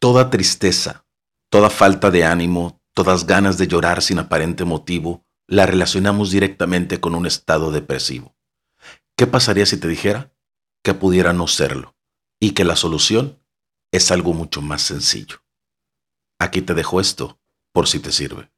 Toda 0.00 0.30
tristeza, 0.30 1.04
toda 1.50 1.70
falta 1.70 2.12
de 2.12 2.24
ánimo, 2.24 2.80
todas 2.94 3.26
ganas 3.26 3.58
de 3.58 3.66
llorar 3.66 4.00
sin 4.00 4.20
aparente 4.20 4.64
motivo, 4.64 5.26
la 5.48 5.66
relacionamos 5.66 6.30
directamente 6.30 7.00
con 7.00 7.16
un 7.16 7.26
estado 7.26 7.72
depresivo. 7.72 8.36
¿Qué 9.16 9.26
pasaría 9.26 9.66
si 9.66 9.76
te 9.76 9.88
dijera 9.88 10.32
que 10.84 10.94
pudiera 10.94 11.32
no 11.32 11.48
serlo 11.48 11.96
y 12.38 12.52
que 12.52 12.64
la 12.64 12.76
solución 12.76 13.42
es 13.90 14.12
algo 14.12 14.34
mucho 14.34 14.62
más 14.62 14.82
sencillo? 14.82 15.42
Aquí 16.38 16.62
te 16.62 16.74
dejo 16.74 17.00
esto 17.00 17.40
por 17.72 17.88
si 17.88 17.98
te 17.98 18.12
sirve. 18.12 18.52